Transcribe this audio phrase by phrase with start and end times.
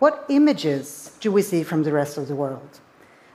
[0.00, 2.80] what images do we see from the rest of the world?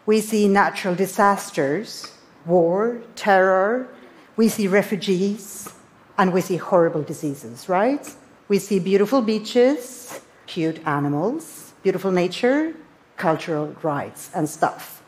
[0.08, 2.12] We see natural disasters,
[2.46, 3.88] war, terror,
[4.36, 5.70] we see refugees,
[6.18, 8.06] and we see horrible diseases, right?
[8.48, 12.74] We see beautiful beaches, cute animals, beautiful nature,
[13.16, 15.04] cultural rights, and stuff.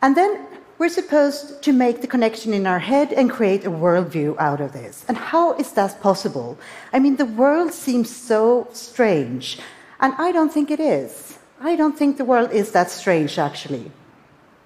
[0.00, 0.46] And then
[0.78, 4.72] we're supposed to make the connection in our head and create a worldview out of
[4.72, 5.04] this.
[5.08, 6.56] And how is that possible?
[6.92, 9.58] I mean, the world seems so strange,
[10.00, 11.38] and I don't think it is.
[11.60, 13.90] I don't think the world is that strange, actually.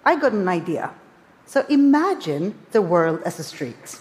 [0.05, 0.93] I got an idea.
[1.47, 3.99] So imagine the world as a street,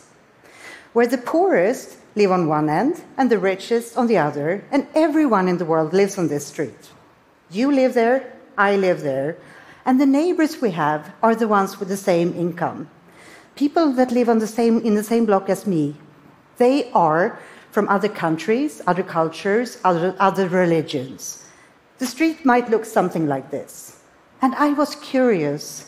[0.94, 5.48] where the poorest live on one end and the richest on the other, and everyone
[5.48, 6.92] in the world lives on this street.
[7.50, 9.38] You live there, I live there,
[9.86, 12.90] and the neighbors we have are the ones with the same income.
[13.56, 15.96] People that live on the same, in the same block as me,
[16.58, 17.40] they are
[17.72, 21.46] from other countries, other cultures, other, other religions.
[21.98, 24.00] The street might look something like this.
[24.42, 25.88] And I was curious.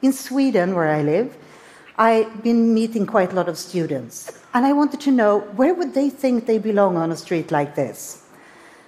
[0.00, 1.36] In Sweden, where I live,
[1.96, 4.40] I've been meeting quite a lot of students.
[4.54, 7.74] And I wanted to know where would they think they belong on a street like
[7.74, 8.22] this?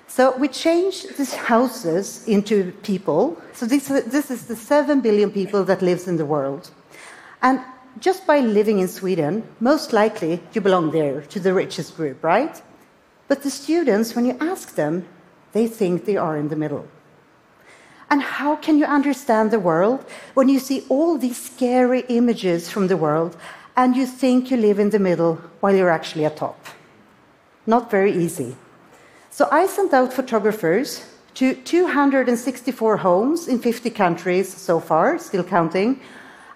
[0.07, 3.41] So we changed these houses into people.
[3.53, 6.71] So this, this is the 7 billion people that lives in the world.
[7.43, 7.61] And
[8.01, 12.61] just by living in Sweden, most likely you belong there to the richest group, right?
[13.29, 15.07] But the students, when you ask them,
[15.53, 16.89] they think they are in the middle.
[18.11, 22.89] And how can you understand the world when you see all these scary images from
[22.89, 23.37] the world
[23.77, 26.67] and you think you live in the middle while you're actually at top?
[27.67, 28.57] Not very easy.
[29.31, 36.01] So I sent out photographers to 264 homes in 50 countries so far, still counting.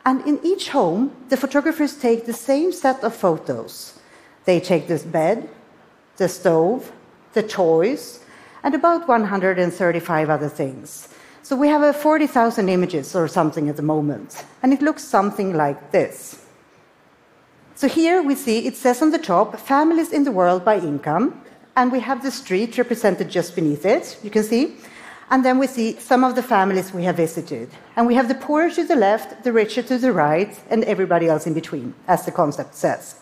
[0.04, 3.98] And in each home, the photographers take the same set of photos.
[4.44, 5.48] They take this bed,
[6.16, 6.92] the stove,
[7.32, 8.20] the toys,
[8.62, 11.08] and about 135 other things.
[11.42, 14.44] So we have 40,000 images or something at the moment.
[14.62, 16.44] And it looks something like this.
[17.74, 21.42] So here we see it says on the top families in the world by income
[21.76, 24.76] and we have the street represented just beneath it, you can see.
[25.30, 27.70] And then we see some of the families we have visited.
[27.96, 31.28] And we have the poorer to the left, the richer to the right, and everybody
[31.28, 33.16] else in between, as the concept says.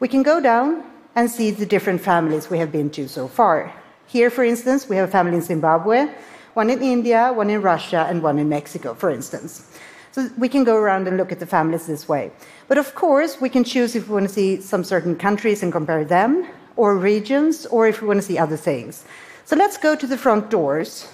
[0.00, 0.84] We can go down
[1.14, 3.72] and see the different families we have been to so far.
[4.06, 6.08] Here, for instance, we have a family in Zimbabwe,
[6.54, 9.70] one in India, one in Russia, and one in Mexico, for instance.
[10.12, 12.30] So we can go around and look at the families this way.
[12.68, 15.70] But of course, we can choose if we want to see some certain countries and
[15.70, 16.46] compare them,
[16.76, 19.04] or regions, or if we want to see other things.
[19.44, 21.08] So let's go to the front doors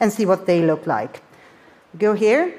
[0.00, 1.22] and see what they look like.
[1.98, 2.58] Go here,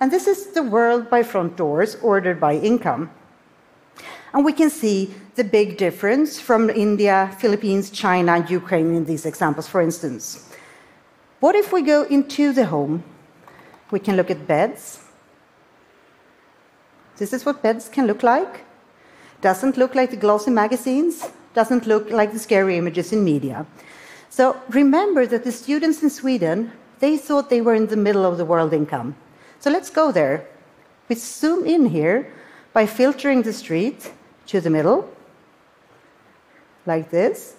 [0.00, 3.10] and this is the world by front doors ordered by income.
[4.34, 9.26] And we can see the big difference from India, Philippines, China, and Ukraine in these
[9.26, 10.48] examples, for instance.
[11.40, 13.04] What if we go into the home?
[13.90, 15.00] We can look at beds.
[17.18, 18.64] This is what beds can look like.
[19.40, 23.66] Doesn't look like the glossy magazines, doesn't look like the scary images in media.
[24.30, 28.38] So remember that the students in Sweden, they thought they were in the middle of
[28.38, 29.16] the world income.
[29.58, 30.46] So let's go there.
[31.08, 32.32] We zoom in here
[32.72, 34.12] by filtering the street
[34.46, 35.10] to the middle,
[36.86, 37.56] like this.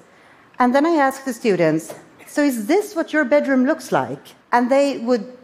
[0.59, 1.94] And then I ask the students,
[2.26, 4.24] so is this what your bedroom looks like?
[4.53, 5.38] And they would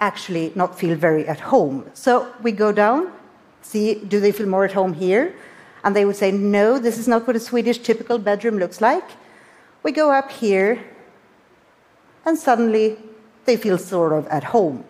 [0.00, 1.90] actually not feel very at home.
[1.94, 3.12] So we go down,
[3.62, 5.34] see, do they feel more at home here?
[5.84, 9.08] and they would say, No, this is not what a Swedish typical bedroom looks like.
[9.82, 10.78] We go up here,
[12.24, 12.98] and suddenly
[13.44, 14.84] they feel sort of at home.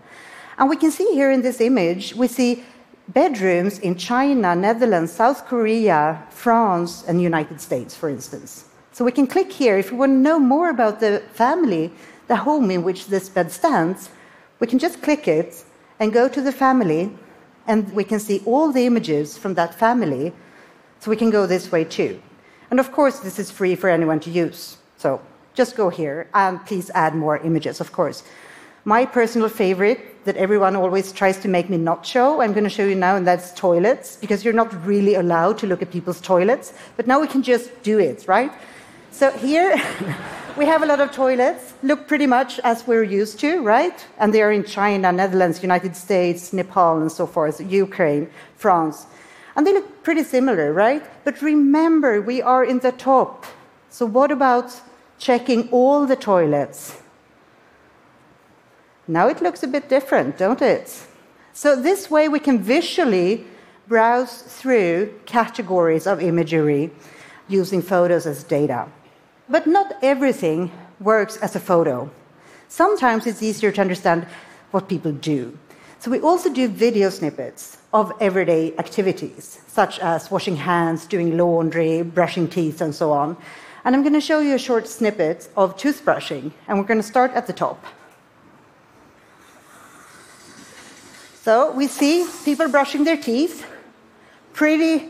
[0.59, 2.65] And we can see here in this image, we see
[3.09, 8.67] bedrooms in China, Netherlands, South Korea, France, and United States, for instance.
[8.93, 9.79] So we can click here.
[9.79, 11.93] If we want to know more about the family,
[12.29, 14.11] the home in which this bed stands,
[14.61, 15.65] we can just click it
[15.99, 17.11] and go to the family,
[17.67, 20.33] and we can see all the images from that family
[21.01, 22.21] so we can go this way too.
[22.71, 24.76] And of course, this is free for anyone to use.
[24.97, 25.21] So
[25.55, 28.23] just go here and please add more images, of course.
[28.84, 32.70] My personal favorite that everyone always tries to make me not show, I'm going to
[32.70, 36.20] show you now, and that's toilets, because you're not really allowed to look at people's
[36.20, 36.73] toilets.
[36.96, 38.52] But now we can just do it, right?
[39.12, 39.81] So here
[40.56, 44.05] we have a lot of toilets, look pretty much as we're used to, right?
[44.19, 49.06] And they are in China, Netherlands, United States, Nepal, and so forth, Ukraine, France.
[49.55, 51.05] And they look pretty similar, right?
[51.25, 53.46] But remember, we are in the top.
[53.90, 54.81] So, what about
[55.19, 57.01] checking all the toilets?
[59.08, 61.04] Now it looks a bit different, don't it?
[61.52, 63.44] So, this way we can visually
[63.88, 66.90] browse through categories of imagery
[67.49, 68.88] using photos as data.
[69.49, 70.70] But not everything
[71.00, 72.10] works as a photo.
[72.69, 74.26] Sometimes it's easier to understand
[74.70, 75.58] what people do.
[75.99, 82.02] So we also do video snippets of everyday activities, such as washing hands, doing laundry,
[82.02, 83.37] brushing teeth, and so on.
[83.84, 87.06] And I'm going to show you a short snippet of toothbrushing, and we're going to
[87.06, 87.84] start at the top.
[91.43, 93.67] So we see people brushing their teeth.
[94.53, 95.09] Pretty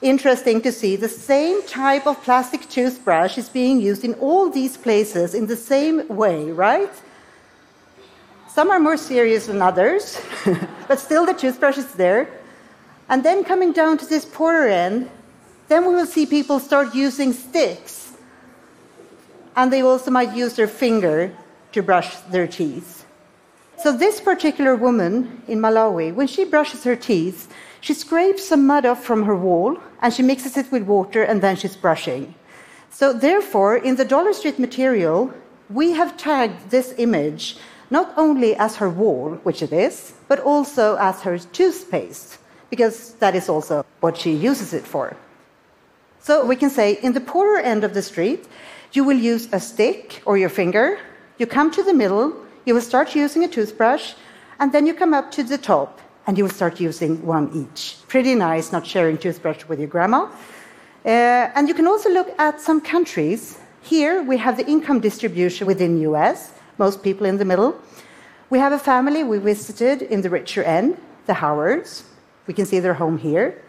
[0.00, 4.78] interesting to see the same type of plastic toothbrush is being used in all these
[4.78, 6.90] places in the same way, right?
[8.48, 10.18] Some are more serious than others,
[10.88, 12.30] but still the toothbrush is there.
[13.10, 15.10] And then coming down to this poorer end,
[15.68, 18.16] then we will see people start using sticks.
[19.54, 21.36] And they also might use their finger
[21.72, 23.04] to brush their teeth.
[23.82, 27.50] So, this particular woman in Malawi, when she brushes her teeth,
[27.80, 31.40] she scrapes some mud off from her wall and she mixes it with water and
[31.40, 32.34] then she's brushing.
[32.90, 35.32] So, therefore, in the Dollar Street material,
[35.70, 37.56] we have tagged this image
[37.88, 42.38] not only as her wall, which it is, but also as her toothpaste,
[42.68, 45.16] because that is also what she uses it for.
[46.20, 48.46] So we can say in the poorer end of the street,
[48.92, 50.98] you will use a stick or your finger,
[51.38, 52.36] you come to the middle,
[52.70, 54.14] you will start using a toothbrush,
[54.60, 57.96] and then you come up to the top and you will start using one each.
[58.06, 60.30] Pretty nice not sharing toothbrush with your grandma.
[61.04, 63.58] Uh, and you can also look at some countries.
[63.82, 67.74] Here we have the income distribution within US most people in the middle.
[68.50, 70.96] We have a family we visited in the richer end,
[71.26, 72.04] the Howards.
[72.46, 73.60] We can see their home here.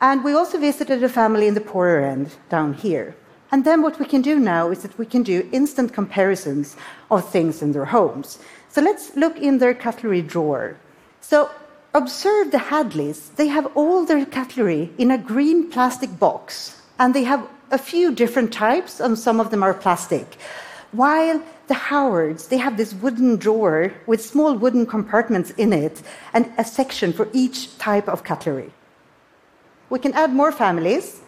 [0.00, 3.14] And we also visited a family in the poorer end down here.
[3.52, 6.74] And then what we can do now is that we can do instant comparisons
[7.10, 8.38] of things in their homes.
[8.70, 10.78] So let's look in their cutlery drawer.
[11.20, 11.50] So
[11.94, 13.36] observe the Hadleys.
[13.36, 18.14] They have all their cutlery in a green plastic box, and they have a few
[18.14, 20.38] different types, and some of them are plastic.
[20.92, 26.02] While the Howards, they have this wooden drawer with small wooden compartments in it
[26.34, 28.72] and a section for each type of cutlery.
[29.88, 31.21] We can add more families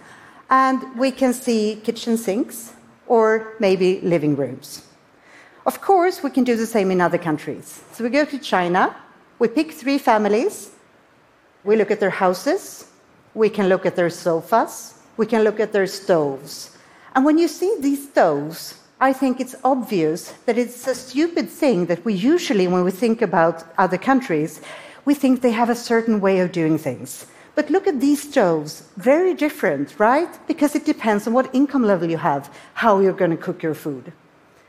[0.50, 2.72] and we can see kitchen sinks
[3.06, 4.86] or maybe living rooms.
[5.66, 7.82] Of course, we can do the same in other countries.
[7.92, 8.94] So we go to China,
[9.38, 10.70] we pick three families,
[11.64, 12.90] we look at their houses,
[13.34, 16.76] we can look at their sofas, we can look at their stoves.
[17.14, 21.86] And when you see these stoves, I think it's obvious that it's a stupid thing
[21.86, 24.60] that we usually, when we think about other countries,
[25.04, 27.26] we think they have a certain way of doing things.
[27.54, 30.28] But look at these stoves, very different, right?
[30.48, 33.74] Because it depends on what income level you have, how you're going to cook your
[33.74, 34.12] food.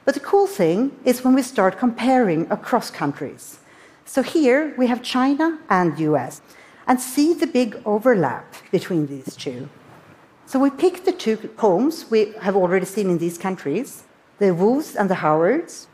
[0.06, 3.58] But the cool thing is when we start comparing across countries.
[4.06, 6.42] So here we have China and US,
[6.86, 9.68] and see the big overlap between these two.
[10.46, 14.04] So we pick the two homes we have already seen in these countries,
[14.38, 15.88] the Wus and the Howards,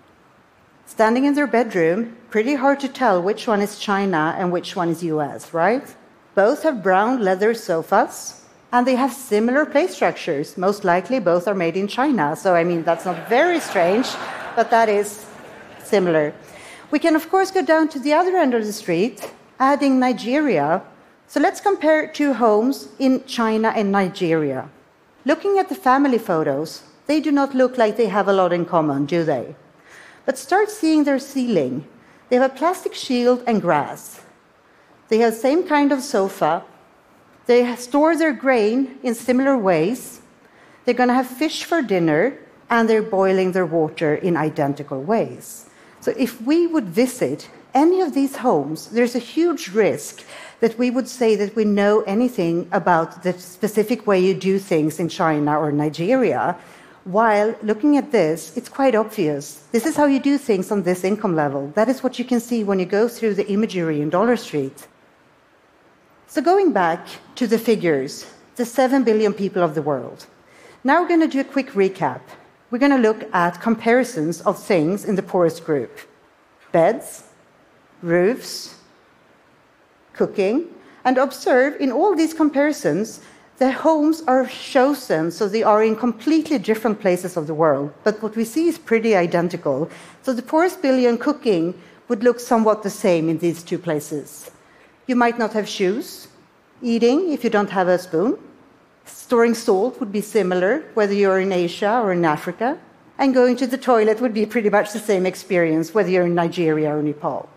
[0.86, 4.90] standing in their bedroom, pretty hard to tell which one is China and which one
[4.90, 5.96] is US, right?
[6.34, 8.42] Both have brown leather sofas,
[8.72, 10.58] and they have similar play structures.
[10.58, 12.36] Most likely, both are made in China.
[12.38, 14.08] So, I mean, that's not very strange,
[14.56, 15.26] but that is
[15.84, 16.34] similar.
[16.90, 20.82] We can, of course, go down to the other end of the street, adding Nigeria.
[21.28, 24.70] So, let's compare two homes in China and Nigeria.
[25.26, 28.66] Looking at the family photos, they do not look like they have a lot in
[28.66, 29.54] common, do they?
[30.26, 31.86] But start seeing their ceiling.
[32.30, 34.22] They have a plastic shield and grass.
[35.12, 36.64] They have the same kind of sofa.
[37.46, 40.22] They store their grain in similar ways.
[40.86, 42.40] They're going to have fish for dinner,
[42.70, 45.70] and they're boiling their water in identical ways.
[46.00, 50.24] So, if we would visit any of these homes, there's a huge risk
[50.62, 54.98] that we would say that we know anything about the specific way you do things
[54.98, 56.56] in China or Nigeria,
[57.04, 59.64] while looking at this, it's quite obvious.
[59.74, 61.68] This is how you do things on this income level.
[61.76, 64.88] That is what you can see when you go through the imagery in Dollar Street.
[66.32, 70.28] So, going back to the figures, the 7 billion people of the world.
[70.82, 72.22] Now we're going to do a quick recap.
[72.70, 75.92] We're going to look at comparisons of things in the poorest group
[76.72, 77.26] beds,
[78.02, 78.76] roofs,
[80.14, 80.68] cooking,
[81.04, 83.20] and observe in all these comparisons
[83.58, 87.94] their homes are chosen, so they are in completely different places of the world.
[88.06, 89.90] But what we see is pretty identical.
[90.22, 91.74] So the poorest billion cooking
[92.08, 94.50] would look somewhat the same in these two places.
[95.08, 96.28] You might not have shoes,
[96.82, 98.38] eating if you don't have a spoon.
[99.06, 102.78] Storing salt would be similar, whether you're in Asia or in Africa.
[103.18, 106.36] And going to the toilet would be pretty much the same experience, whether you're in
[106.36, 107.50] Nigeria or Nepal.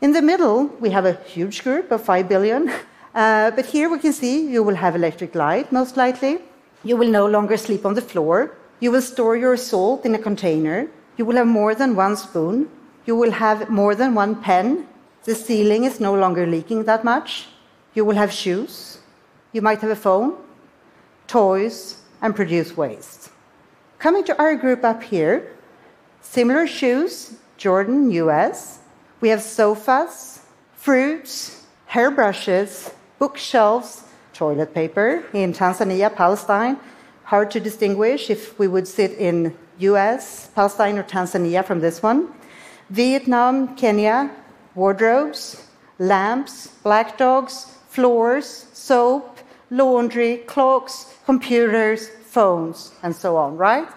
[0.00, 2.68] In the middle, we have a huge group of 5 billion
[3.14, 6.38] uh, but here we can see you will have electric light, most likely.
[6.84, 8.56] You will no longer sleep on the floor.
[8.80, 10.88] You will store your salt in a container.
[11.16, 12.68] You will have more than one spoon.
[13.06, 14.86] You will have more than one pen.
[15.28, 17.48] The ceiling is no longer leaking that much.
[17.92, 19.00] You will have shoes.
[19.52, 20.38] You might have a phone,
[21.26, 23.28] toys, and produce waste.
[23.98, 25.54] Coming to our group up here,
[26.22, 28.78] similar shoes, Jordan, US.
[29.20, 30.40] We have sofas,
[30.72, 36.80] fruits, hairbrushes, bookshelves, toilet paper in Tanzania, Palestine.
[37.24, 42.32] Hard to distinguish if we would sit in US, Palestine, or Tanzania from this one.
[42.88, 44.30] Vietnam, Kenya,
[44.78, 45.62] wardrobes,
[45.98, 49.38] lamps, black dogs, floors, soap,
[49.70, 53.88] laundry, clocks, computers, phones, and so on, right?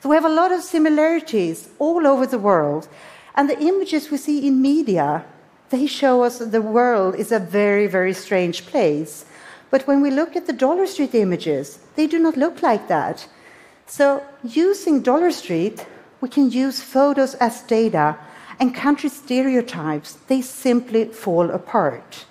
[0.00, 2.88] So we have a lot of similarities all over the world.
[3.36, 5.24] And the images we see in media,
[5.70, 9.24] they show us that the world is a very, very strange place.
[9.70, 13.26] But when we look at the Dollar Street images, they do not look like that.
[13.86, 15.86] So, using Dollar Street,
[16.20, 18.16] we can use photos as data,
[18.60, 22.26] and country stereotypes, they simply fall apart.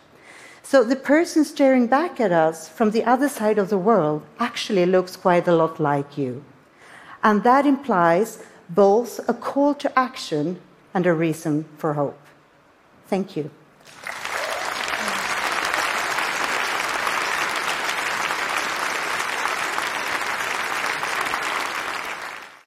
[0.62, 4.86] So, the person staring back at us from the other side of the world actually
[4.86, 6.44] looks quite a lot like you.
[7.24, 10.60] And that implies both a call to action
[10.94, 12.20] and a reason for hope.
[13.08, 13.52] Thank you.